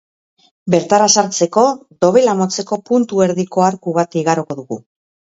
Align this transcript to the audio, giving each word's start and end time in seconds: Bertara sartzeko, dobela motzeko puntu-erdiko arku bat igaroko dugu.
Bertara 0.75 1.09
sartzeko, 1.21 1.65
dobela 2.05 2.33
motzeko 2.39 2.79
puntu-erdiko 2.87 3.65
arku 3.67 3.93
bat 3.99 4.17
igaroko 4.23 4.57
dugu. 4.61 4.79